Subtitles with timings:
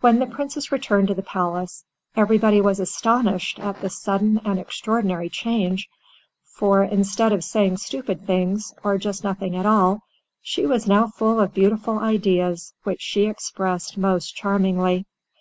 [0.00, 1.84] When the Princess returned to the Palace,
[2.16, 5.88] everybody was astonished at the sudden and extraordinary change,
[6.56, 10.00] for, instead of saying stupid things, or just nothing at all,
[10.40, 15.06] she was now full of beautiful ideas which she expressed most charmingly.